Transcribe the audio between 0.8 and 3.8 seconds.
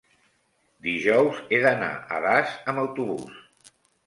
dijous he d'anar a Das amb autobús.